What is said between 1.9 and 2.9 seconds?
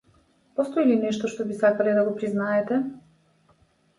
да признаете?